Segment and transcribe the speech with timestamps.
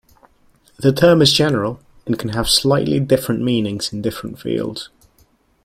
[0.79, 4.89] The term is general and can have slightly different meanings in different fields.